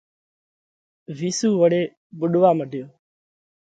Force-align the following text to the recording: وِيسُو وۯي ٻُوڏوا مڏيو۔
وِيسُو 1.17 1.49
وۯي 1.61 1.81
ٻُوڏوا 2.17 2.49
مڏيو۔ 2.57 2.85